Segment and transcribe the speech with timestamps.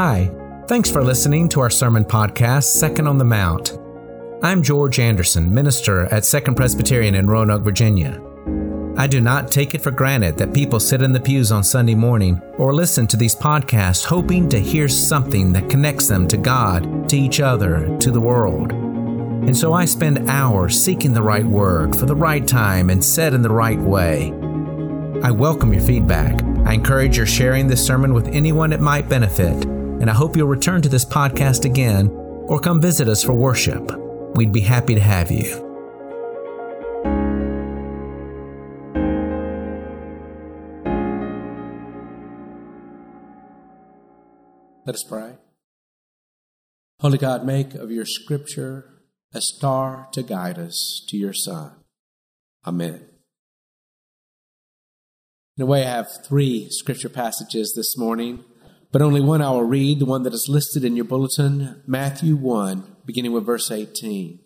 [0.00, 0.30] Hi,
[0.68, 3.76] thanks for listening to our sermon podcast, Second on the Mount.
[4.44, 8.22] I'm George Anderson, minister at Second Presbyterian in Roanoke, Virginia.
[8.96, 11.96] I do not take it for granted that people sit in the pews on Sunday
[11.96, 17.08] morning or listen to these podcasts hoping to hear something that connects them to God,
[17.08, 18.70] to each other, to the world.
[18.70, 23.34] And so I spend hours seeking the right word for the right time and said
[23.34, 24.32] in the right way.
[25.24, 26.40] I welcome your feedback.
[26.64, 29.66] I encourage your sharing this sermon with anyone it might benefit,
[30.00, 33.90] and I hope you'll return to this podcast again or come visit us for worship.
[34.36, 35.64] We'd be happy to have you.
[44.86, 45.34] Let us pray.
[47.00, 49.02] Holy God, make of your scripture
[49.34, 51.72] a star to guide us to your Son.
[52.66, 53.04] Amen.
[55.56, 58.44] In a way, I have three scripture passages this morning,
[58.90, 62.36] but only one I will read, the one that is listed in your bulletin, Matthew
[62.36, 64.40] 1, beginning with verse 18.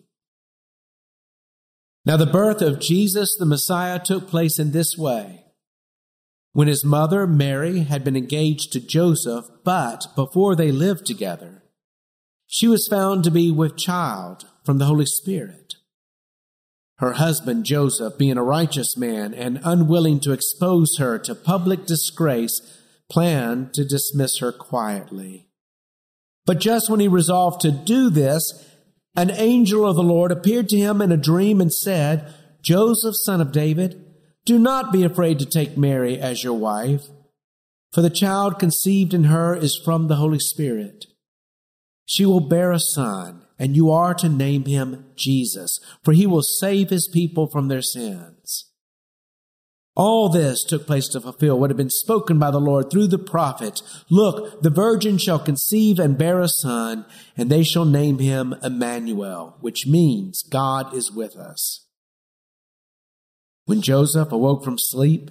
[2.05, 5.45] Now, the birth of Jesus the Messiah took place in this way.
[6.51, 11.63] When his mother, Mary, had been engaged to Joseph, but before they lived together,
[12.45, 15.75] she was found to be with child from the Holy Spirit.
[16.97, 22.61] Her husband, Joseph, being a righteous man and unwilling to expose her to public disgrace,
[23.13, 25.47] planned to dismiss her quietly.
[26.47, 28.67] But just when he resolved to do this,
[29.15, 32.33] an angel of the Lord appeared to him in a dream and said,
[32.63, 34.03] Joseph, son of David,
[34.45, 37.03] do not be afraid to take Mary as your wife,
[37.91, 41.05] for the child conceived in her is from the Holy Spirit.
[42.05, 46.41] She will bear a son, and you are to name him Jesus, for he will
[46.41, 48.71] save his people from their sins.
[49.95, 53.19] All this took place to fulfill what had been spoken by the Lord through the
[53.19, 53.83] prophet.
[54.09, 57.05] Look, the virgin shall conceive and bear a son,
[57.37, 61.85] and they shall name him Emmanuel, which means God is with us.
[63.65, 65.29] When Joseph awoke from sleep,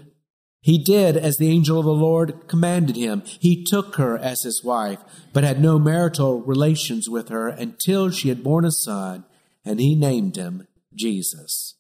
[0.61, 3.25] he did as the angel of the Lord commanded him.
[3.41, 5.01] He took her as his wife,
[5.33, 9.25] but had no marital relations with her until she had borne a son,
[9.65, 11.75] and he named him Jesus.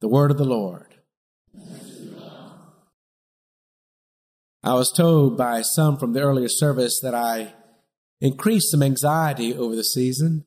[0.00, 0.87] The word of the Lord.
[4.68, 7.54] I was told by some from the earlier service that I
[8.20, 10.44] increased some anxiety over the season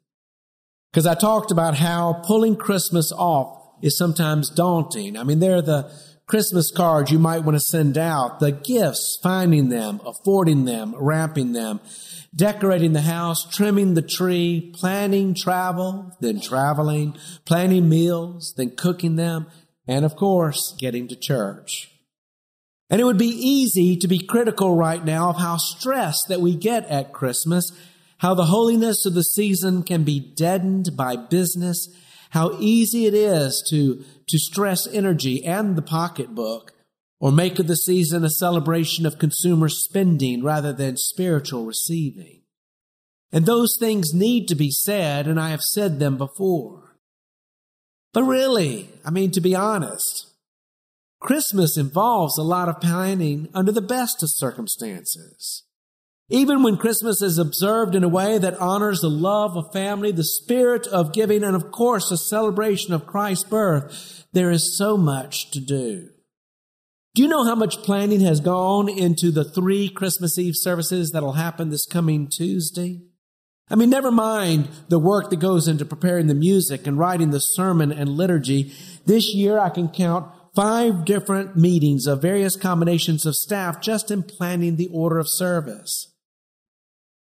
[0.91, 5.17] because I talked about how pulling Christmas off is sometimes daunting.
[5.17, 5.91] I mean, there are the
[6.27, 11.53] Christmas cards you might want to send out, the gifts, finding them, affording them, wrapping
[11.53, 11.79] them,
[12.35, 19.47] decorating the house, trimming the tree, planning travel, then traveling, planning meals, then cooking them,
[19.87, 21.87] and of course, getting to church.
[22.91, 26.55] And it would be easy to be critical right now of how stressed that we
[26.55, 27.71] get at Christmas,
[28.19, 31.87] how the holiness of the season can be deadened by business
[32.31, 36.73] how easy it is to, to stress energy and the pocketbook
[37.19, 42.41] or make of the season a celebration of consumer spending rather than spiritual receiving.
[43.33, 46.97] And those things need to be said, and I have said them before.
[48.13, 50.30] But really, I mean, to be honest,
[51.21, 55.63] Christmas involves a lot of planning under the best of circumstances.
[56.29, 60.23] Even when Christmas is observed in a way that honors the love of family, the
[60.23, 65.51] spirit of giving, and of course, a celebration of Christ's birth, there is so much
[65.51, 66.09] to do.
[67.13, 71.33] Do you know how much planning has gone into the three Christmas Eve services that'll
[71.33, 73.01] happen this coming Tuesday?
[73.69, 77.39] I mean, never mind the work that goes into preparing the music and writing the
[77.39, 78.73] sermon and liturgy.
[79.05, 84.23] This year I can count five different meetings of various combinations of staff just in
[84.23, 86.13] planning the order of service.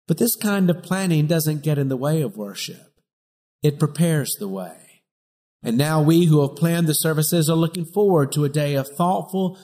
[0.06, 3.00] But this kind of planning doesn't get in the way of worship.
[3.62, 5.02] It prepares the way.
[5.62, 8.88] And now we who have planned the services are looking forward to a day of
[8.88, 9.58] thoughtful,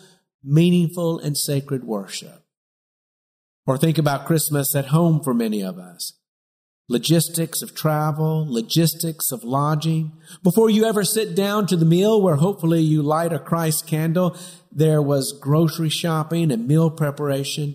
[0.44, 2.44] meaningful, and sacred worship.
[3.66, 6.12] Or think about Christmas at home for many of us.
[6.88, 10.12] Logistics of travel, logistics of lodging.
[10.42, 14.36] Before you ever sit down to the meal where hopefully you light a Christ candle,
[14.70, 17.74] there was grocery shopping and meal preparation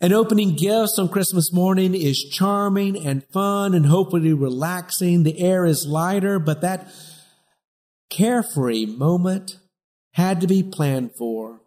[0.00, 5.22] and opening gifts on Christmas morning is charming and fun and hopefully relaxing.
[5.22, 6.88] The air is lighter, but that
[8.10, 9.58] carefree moment
[10.12, 11.62] had to be planned for.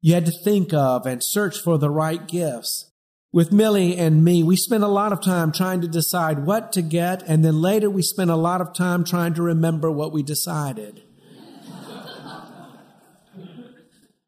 [0.00, 2.89] You had to think of and search for the right gifts.
[3.32, 6.82] With Millie and me, we spent a lot of time trying to decide what to
[6.82, 10.24] get, and then later we spent a lot of time trying to remember what we
[10.24, 11.02] decided.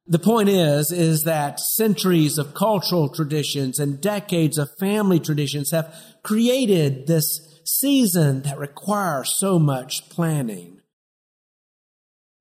[0.07, 5.93] the point is, is that centuries of cultural traditions and decades of family traditions have
[6.23, 10.81] created this season that requires so much planning.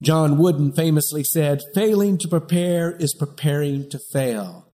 [0.03, 4.70] John Wooden famously said, failing to prepare is preparing to fail.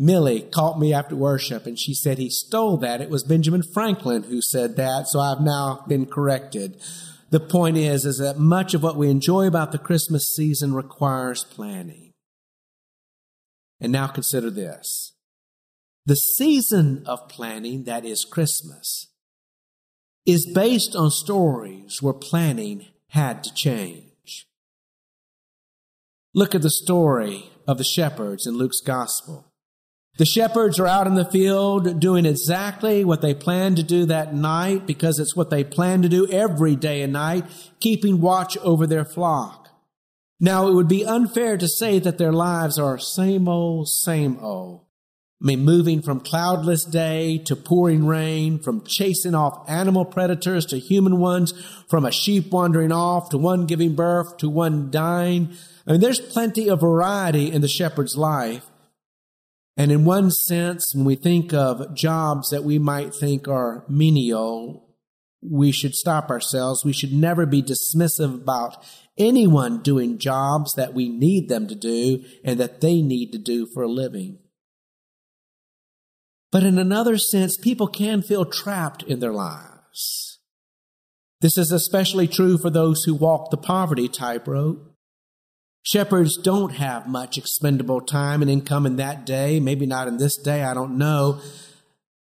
[0.00, 3.00] Millie caught me after worship and she said he stole that.
[3.00, 6.80] It was Benjamin Franklin who said that, so I've now been corrected.
[7.30, 11.42] The point is, is that much of what we enjoy about the Christmas season requires
[11.42, 12.12] planning.
[13.80, 15.14] And now consider this.
[16.06, 19.08] The season of planning, that is Christmas,
[20.24, 24.46] is based on stories where planning had to change.
[26.34, 29.47] Look at the story of the shepherds in Luke's gospel.
[30.18, 34.34] The shepherds are out in the field doing exactly what they planned to do that
[34.34, 37.44] night because it's what they plan to do every day and night,
[37.78, 39.68] keeping watch over their flock.
[40.40, 44.80] Now, it would be unfair to say that their lives are same old, same old.
[45.40, 50.80] I mean, moving from cloudless day to pouring rain, from chasing off animal predators to
[50.80, 51.52] human ones,
[51.88, 55.54] from a sheep wandering off to one giving birth to one dying.
[55.86, 58.68] I mean, there's plenty of variety in the shepherd's life.
[59.78, 64.96] And in one sense, when we think of jobs that we might think are menial,
[65.40, 66.84] we should stop ourselves.
[66.84, 68.84] We should never be dismissive about
[69.16, 73.66] anyone doing jobs that we need them to do and that they need to do
[73.66, 74.40] for a living.
[76.50, 80.40] But in another sense, people can feel trapped in their lives.
[81.40, 84.87] This is especially true for those who walk the poverty tightrope.
[85.82, 90.36] Shepherds don't have much expendable time and income in that day, maybe not in this
[90.36, 91.40] day, I don't know.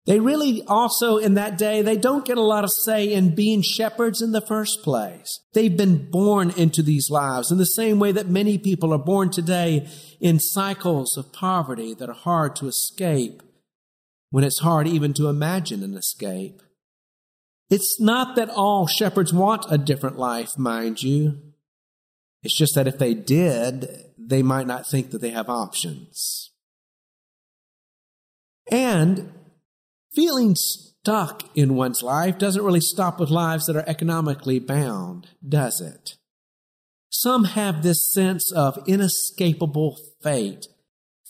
[0.06, 3.64] They really also in that day, they don't get a lot of say in being
[3.64, 5.40] shepherds in the first place.
[5.54, 9.32] They've been born into these lives in the same way that many people are born
[9.32, 9.88] today
[10.20, 13.42] in cycles of poverty that are hard to escape
[14.30, 16.62] when it's hard even to imagine an escape.
[17.72, 21.42] It's not that all shepherds want a different life, mind you.
[22.46, 26.52] It's just that if they did, they might not think that they have options.
[28.72, 29.34] And
[30.14, 35.82] feeling stuck in one's life doesn't really stop with lives that are economically bound, does
[35.82, 36.18] it?
[37.10, 40.68] Some have this sense of inescapable fate,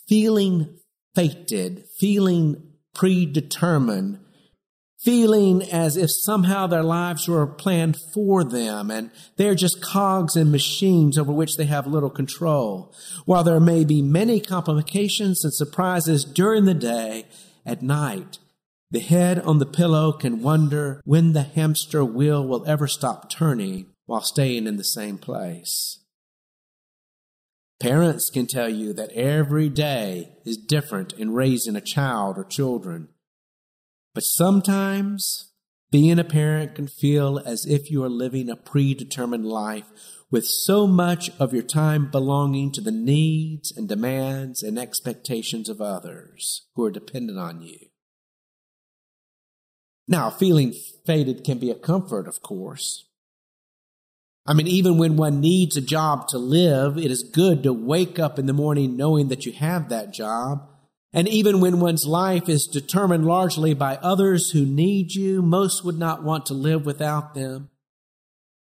[0.06, 0.78] feeling
[1.14, 4.18] fated, feeling predetermined,
[4.98, 10.50] feeling as if somehow their lives were planned for them and they're just cogs and
[10.50, 12.94] machines over which they have little control.
[13.24, 17.26] While there may be many complications and surprises during the day,
[17.66, 18.38] at night,
[18.90, 23.86] the head on the pillow can wonder when the hamster wheel will ever stop turning
[24.06, 25.98] while staying in the same place.
[27.80, 33.08] Parents can tell you that every day is different in raising a child or children.
[34.16, 35.52] But sometimes
[35.90, 39.84] being a parent can feel as if you are living a predetermined life
[40.30, 45.82] with so much of your time belonging to the needs and demands and expectations of
[45.82, 47.76] others who are dependent on you.
[50.08, 50.72] Now, feeling
[51.04, 53.04] faded can be a comfort, of course.
[54.46, 58.18] I mean, even when one needs a job to live, it is good to wake
[58.18, 60.70] up in the morning knowing that you have that job
[61.12, 65.98] and even when one's life is determined largely by others who need you, most would
[65.98, 67.70] not want to live without them.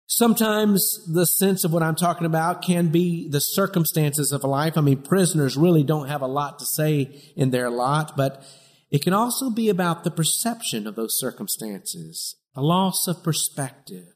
[0.06, 4.76] Sometimes the sense of what I'm talking about can be the circumstances of a life.
[4.76, 8.44] I mean, prisoners really don't have a lot to say in their lot, but
[8.90, 14.08] it can also be about the perception of those circumstances, a loss of perspective,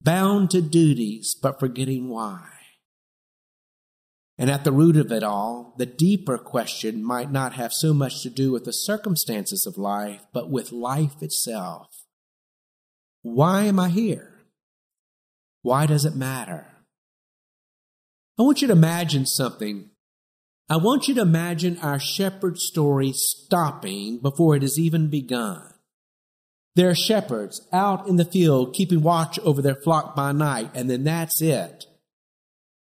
[0.00, 2.48] bound to duties, but forgetting why.
[4.42, 8.22] And at the root of it all, the deeper question might not have so much
[8.22, 11.86] to do with the circumstances of life, but with life itself.
[13.22, 14.40] Why am I here?
[15.62, 16.66] Why does it matter?
[18.36, 19.90] I want you to imagine something.
[20.68, 25.72] I want you to imagine our shepherd story stopping before it has even begun.
[26.74, 30.90] There are shepherds out in the field keeping watch over their flock by night, and
[30.90, 31.86] then that's it.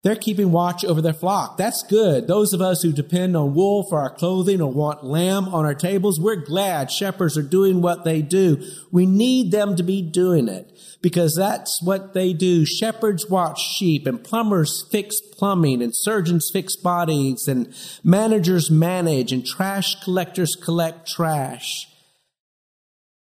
[0.05, 1.57] They're keeping watch over their flock.
[1.57, 2.27] That's good.
[2.27, 5.75] Those of us who depend on wool for our clothing or want lamb on our
[5.75, 8.63] tables, we're glad shepherds are doing what they do.
[8.93, 10.71] We need them to be doing it
[11.01, 12.67] because that's what they do.
[12.67, 19.45] Shepherds watch sheep and plumbers fix plumbing and surgeons fix bodies and managers manage and
[19.45, 21.89] trash collectors collect trash.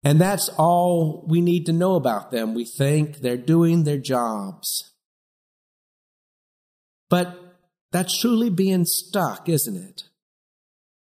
[0.03, 2.56] And that's all we need to know about them.
[2.56, 4.93] We think they're doing their jobs.
[7.13, 7.38] But
[7.93, 10.05] That's truly being stuck, isn't it?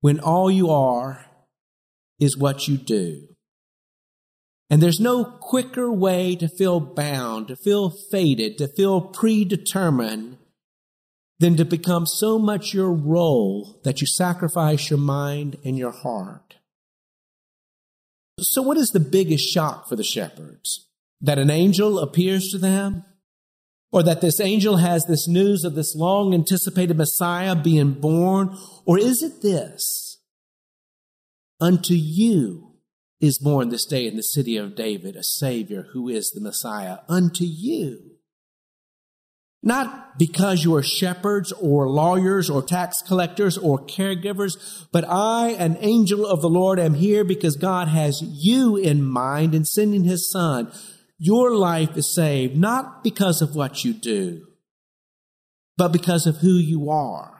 [0.02, 1.28] When all you are
[2.20, 3.28] is what you do.
[4.72, 10.38] And there's no quicker way to feel bound, to feel fated, to feel predetermined
[11.40, 16.56] than to become so much your role that you sacrifice your mind and your heart.
[18.40, 20.88] So what is the biggest shock for the shepherds?
[21.22, 23.06] That an angel appears to them?
[23.92, 28.56] Or that this angel has this news of this long anticipated Messiah being born?
[28.86, 30.20] Or is it this?
[31.60, 32.76] Unto you
[33.20, 37.00] is born this day in the city of David a Savior who is the Messiah.
[37.10, 38.10] Unto you.
[39.62, 45.78] Not because you are shepherds or lawyers or tax collectors or caregivers, but I, an
[45.82, 50.32] angel of the Lord, am here because God has you in mind in sending his
[50.32, 50.72] son.
[51.20, 54.48] Your life is saved not because of what you do,
[55.78, 57.40] but because of who you are.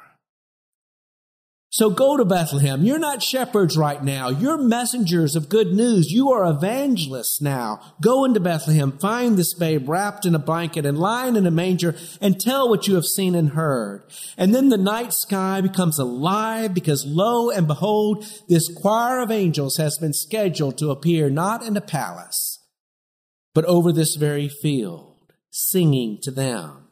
[1.72, 2.84] So go to Bethlehem.
[2.84, 4.30] You're not shepherds right now.
[4.30, 6.12] You're messengers of good news.
[6.12, 7.80] You are evangelists now.
[8.02, 11.96] Go into Bethlehem, find this babe wrapped in a blanket and lying in a manger
[12.20, 14.04] and tell what you have seen and heard.
[14.36, 19.78] And then the night sky becomes alive because lo and behold, this choir of angels
[19.78, 22.60] has been scheduled to appear not in a palace,
[23.60, 25.18] but over this very field,
[25.52, 26.88] singing to them.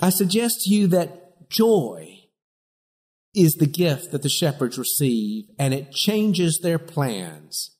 [0.00, 2.24] I suggest to you that joy
[3.32, 7.76] is the gift that the shepherds receive, and it changes their plans.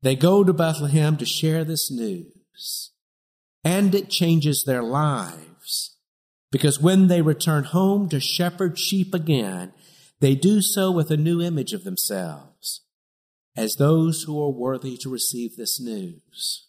[0.00, 2.92] They go to Bethlehem to share this news,
[3.62, 5.98] and it changes their lives.
[6.50, 9.74] Because when they return home to shepherd sheep again,
[10.20, 12.55] they do so with a new image of themselves
[13.56, 16.66] as those who are worthy to receive this news.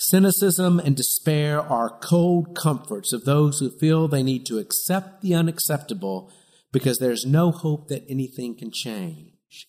[0.00, 5.34] Cynicism and despair are cold comforts of those who feel they need to accept the
[5.34, 6.32] unacceptable
[6.72, 9.68] because there's no hope that anything can change.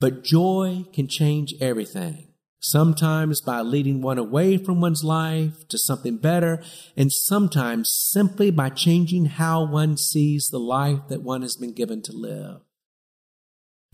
[0.00, 2.28] But joy can change everything,
[2.58, 6.62] sometimes by leading one away from one's life to something better,
[6.96, 12.00] and sometimes simply by changing how one sees the life that one has been given
[12.02, 12.60] to live.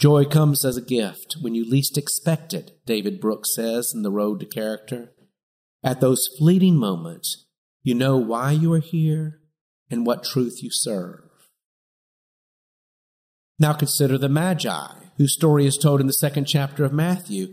[0.00, 4.10] Joy comes as a gift when you least expect it, David Brooks says in The
[4.10, 5.12] Road to Character.
[5.84, 7.44] At those fleeting moments,
[7.82, 9.40] you know why you are here
[9.90, 11.28] and what truth you serve.
[13.58, 14.88] Now consider the Magi,
[15.18, 17.52] whose story is told in the second chapter of Matthew.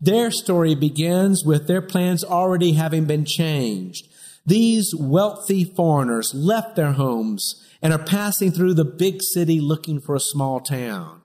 [0.00, 4.06] Their story begins with their plans already having been changed.
[4.46, 10.14] These wealthy foreigners left their homes and are passing through the big city looking for
[10.14, 11.22] a small town.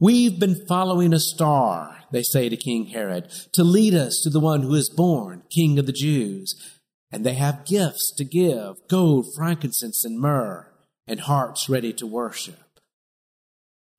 [0.00, 4.40] We've been following a star, they say to King Herod, to lead us to the
[4.40, 6.80] one who is born, King of the Jews.
[7.12, 10.72] And they have gifts to give, gold, frankincense, and myrrh,
[11.06, 12.58] and hearts ready to worship.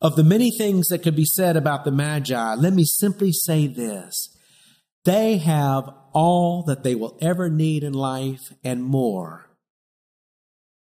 [0.02, 3.68] Of the many things that could be said about the Magi, let me simply say
[3.68, 4.38] this.
[5.06, 9.50] They have all that they will ever need in life and more.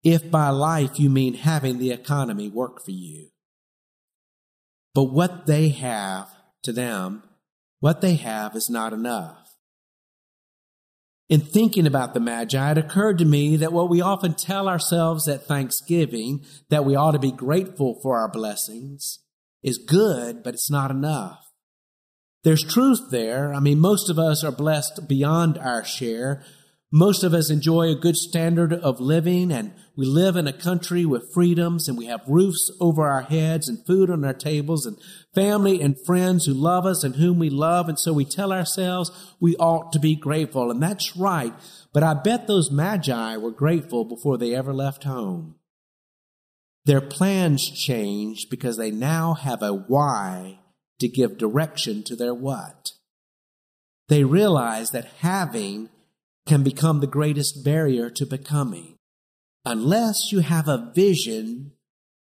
[0.02, 3.32] If by life you mean having the economy work for you.
[4.95, 6.29] But what they have
[6.63, 7.23] to them,
[7.81, 9.57] what they have is not enough.
[11.29, 15.27] In thinking about the Magi, it occurred to me that what we often tell ourselves
[15.29, 19.21] at Thanksgiving, that we ought to be grateful for our blessings,
[19.63, 21.53] is good, but it's not enough.
[22.45, 23.55] There's truth there.
[23.55, 26.45] I mean, most of us are blessed beyond our share,
[26.95, 31.07] most of us enjoy a good standard of living and we live in a country
[31.07, 34.99] with freedoms and we have roofs over our heads and food on our tables and
[35.35, 37.89] family and friends who love us and whom we love.
[37.89, 40.71] And so we tell ourselves we ought to be grateful.
[40.71, 41.55] And that's right.
[41.95, 45.55] But I bet those magi were grateful before they ever left home.
[46.85, 50.59] Their plans change because they now have a why
[51.01, 52.93] to give direction to their what.
[54.09, 55.89] They realize that having
[56.47, 58.97] can become the greatest barrier to becoming.
[59.65, 61.73] Unless you have a vision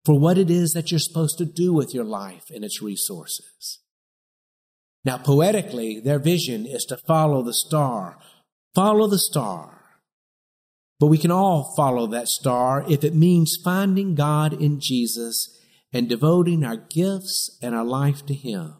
[0.04, 3.80] for what it is that you're supposed to do with your life and its resources.
[5.04, 8.18] Now, poetically, their vision is to follow the star.
[8.74, 9.80] Follow the star.
[11.00, 15.58] But we can all follow that star if it means finding God in Jesus
[15.92, 18.76] and devoting our gifts and our life to Him.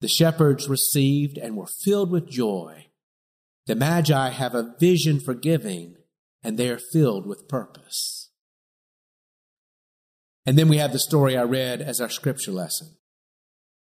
[0.00, 2.86] The shepherds received and were filled with joy
[3.66, 5.96] the Magi have a vision for giving,
[6.42, 8.30] and they are filled with purpose.
[10.44, 12.96] And then we have the story I read as our scripture lesson.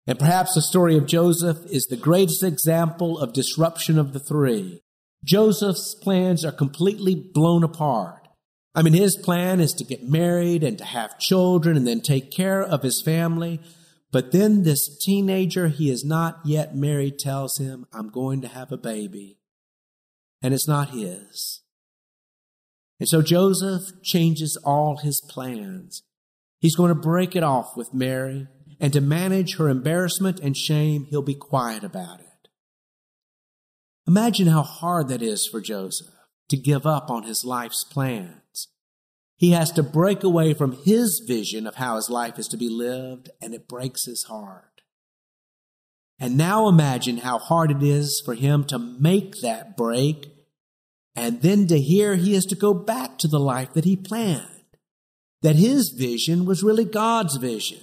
[0.06, 4.80] And perhaps the story of Joseph is the greatest example of disruption of the three.
[5.22, 8.28] Joseph's plans are completely blown apart.
[8.74, 12.30] I mean, his plan is to get married and to have children and then take
[12.30, 13.60] care of his family.
[14.10, 18.72] But then this teenager he is not yet married tells him, I'm going to have
[18.72, 19.37] a baby.
[20.42, 21.62] And it's not his.
[23.00, 26.02] And so Joseph changes all his plans.
[26.60, 28.48] He's going to break it off with Mary,
[28.80, 32.48] and to manage her embarrassment and shame, he'll be quiet about it.
[34.06, 36.14] Imagine how hard that is for Joseph
[36.48, 38.68] to give up on his life's plans.
[39.36, 42.68] He has to break away from his vision of how his life is to be
[42.68, 44.67] lived, and it breaks his heart.
[46.18, 50.32] And now imagine how hard it is for him to make that break
[51.14, 54.46] and then to hear he is to go back to the life that he planned,
[55.42, 57.80] that his vision was really God's vision.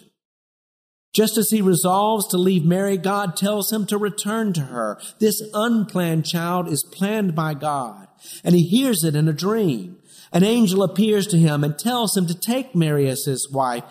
[1.14, 5.00] Just as he resolves to leave Mary, God tells him to return to her.
[5.20, 8.08] This unplanned child is planned by God,
[8.44, 9.98] and he hears it in a dream.
[10.34, 13.84] An angel appears to him and tells him to take Mary as his wife,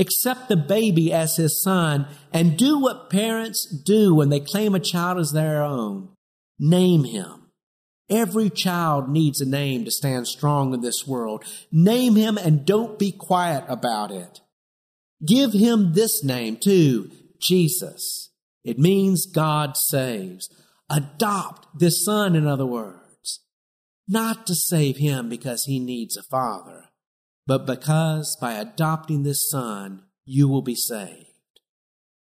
[0.00, 4.80] accept the baby as his son, and do what parents do when they claim a
[4.80, 6.08] child as their own.
[6.58, 7.52] Name him.
[8.10, 11.44] Every child needs a name to stand strong in this world.
[11.70, 14.40] Name him and don't be quiet about it.
[15.24, 18.30] Give him this name too, Jesus.
[18.64, 20.50] It means God saves.
[20.90, 23.40] Adopt this son, in other words,
[24.08, 26.86] not to save him because he needs a father,
[27.50, 31.58] but because by adopting this son, you will be saved.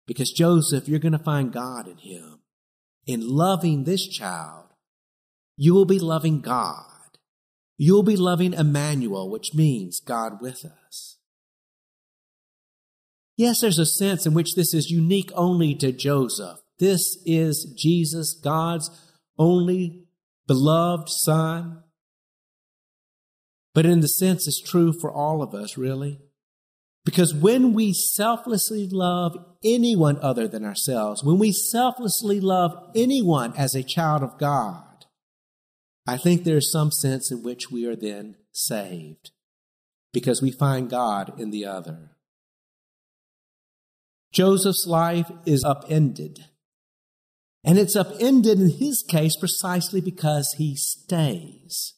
[0.07, 2.43] Because Joseph, you're going to find God in him.
[3.09, 4.67] In loving this child,
[5.57, 7.19] you will be loving God.
[7.77, 11.19] You'll be loving Emmanuel, which means God with us.
[13.37, 16.61] Yes, there's a sense in which this is unique only to Joseph.
[16.79, 18.89] This is Jesus, God's
[19.37, 20.05] only
[20.47, 21.83] beloved Son.
[23.75, 26.21] But in the sense, it's true for all of us, really.
[27.05, 33.75] Because when we selflessly love anyone other than ourselves, when we selflessly love anyone as
[33.75, 35.07] a child of God,
[36.07, 39.31] I think there's some sense in which we are then saved
[40.13, 42.11] because we find God in the other.
[44.33, 46.47] Joseph's life is upended.
[47.63, 51.95] And it's upended in his case precisely because he stays.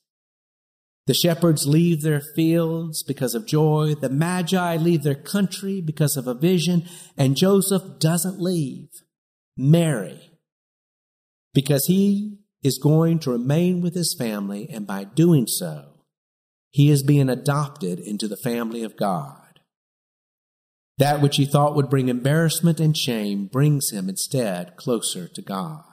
[1.07, 3.95] The shepherds leave their fields because of joy.
[4.01, 6.85] The magi leave their country because of a vision.
[7.17, 8.88] And Joseph doesn't leave.
[9.57, 10.38] Mary,
[11.53, 14.69] because he is going to remain with his family.
[14.71, 16.05] And by doing so,
[16.71, 19.61] he is being adopted into the family of God.
[20.99, 25.91] That which he thought would bring embarrassment and shame brings him instead closer to God.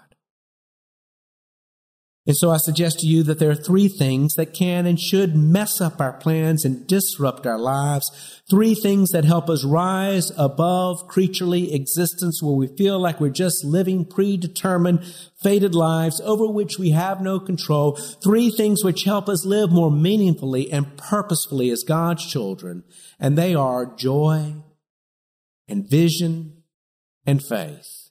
[2.28, 5.36] And so I suggest to you that there are three things that can and should
[5.36, 8.42] mess up our plans and disrupt our lives.
[8.50, 13.64] Three things that help us rise above creaturely existence where we feel like we're just
[13.66, 15.04] living predetermined,
[15.42, 17.94] fated lives over which we have no control.
[17.96, 22.84] Three things which help us live more meaningfully and purposefully as God's children.
[23.20, 24.56] And they are joy,
[25.70, 26.64] and vision
[27.26, 28.09] and faith.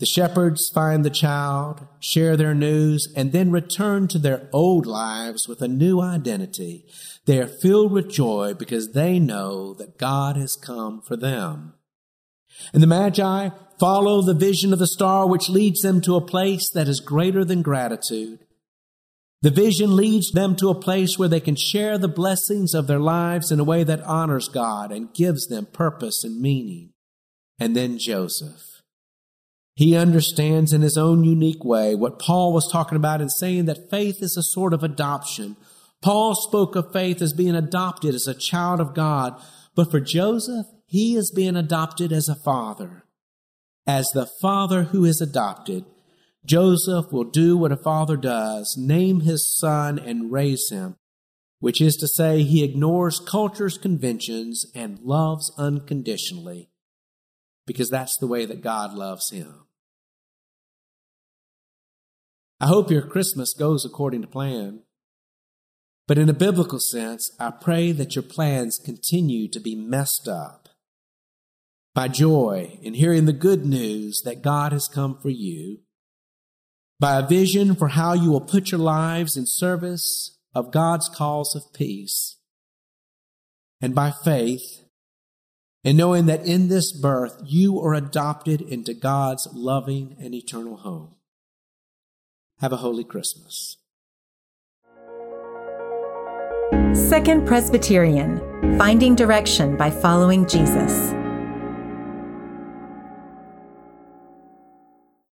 [0.00, 5.46] The shepherds find the child, share their news, and then return to their old lives
[5.46, 6.86] with a new identity.
[7.26, 11.74] They are filled with joy because they know that God has come for them.
[12.72, 16.70] And the Magi follow the vision of the star which leads them to a place
[16.70, 18.38] that is greater than gratitude.
[19.42, 22.98] The vision leads them to a place where they can share the blessings of their
[22.98, 26.94] lives in a way that honors God and gives them purpose and meaning.
[27.58, 28.69] And then Joseph.
[29.80, 33.88] He understands in his own unique way what Paul was talking about in saying that
[33.88, 35.56] faith is a sort of adoption.
[36.02, 39.40] Paul spoke of faith as being adopted as a child of God,
[39.74, 43.04] but for Joseph, he is being adopted as a father.
[43.86, 45.86] As the father who is adopted,
[46.44, 50.96] Joseph will do what a father does name his son and raise him,
[51.58, 56.68] which is to say, he ignores culture's conventions and loves unconditionally,
[57.66, 59.64] because that's the way that God loves him.
[62.60, 64.80] I hope your Christmas goes according to plan.
[66.06, 70.68] But in a biblical sense, I pray that your plans continue to be messed up
[71.94, 75.80] by joy in hearing the good news that God has come for you
[76.98, 81.54] by a vision for how you will put your lives in service of God's cause
[81.54, 82.36] of peace,
[83.80, 84.84] and by faith,
[85.82, 91.14] in knowing that in this birth you are adopted into God's loving and eternal home.
[92.60, 93.78] Have a holy Christmas.
[96.92, 98.38] Second Presbyterian
[98.76, 101.19] Finding Direction by Following Jesus.